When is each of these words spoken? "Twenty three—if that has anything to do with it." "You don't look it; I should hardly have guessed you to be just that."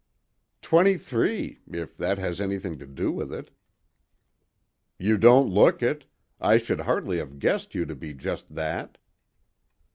"Twenty 0.63 0.97
three—if 0.97 1.95
that 1.97 2.17
has 2.17 2.41
anything 2.41 2.79
to 2.79 2.87
do 2.87 3.11
with 3.11 3.31
it." 3.31 3.51
"You 4.97 5.15
don't 5.19 5.51
look 5.51 5.83
it; 5.83 6.07
I 6.39 6.57
should 6.57 6.79
hardly 6.79 7.19
have 7.19 7.37
guessed 7.37 7.75
you 7.75 7.85
to 7.85 7.95
be 7.95 8.15
just 8.15 8.55
that." 8.55 8.97